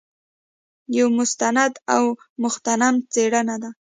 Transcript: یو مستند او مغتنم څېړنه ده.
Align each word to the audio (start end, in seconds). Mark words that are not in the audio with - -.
یو 0.97 1.07
مستند 1.17 1.73
او 1.95 2.05
مغتنم 2.43 2.95
څېړنه 3.11 3.55
ده. 3.61 3.69